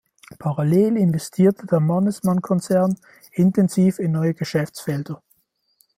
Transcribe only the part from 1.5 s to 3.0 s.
der Mannesmann-Konzern